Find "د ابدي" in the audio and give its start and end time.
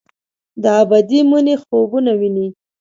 0.61-1.19